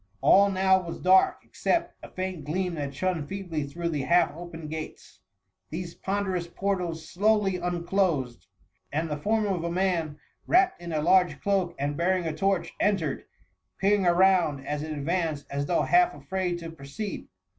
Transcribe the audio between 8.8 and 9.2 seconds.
and the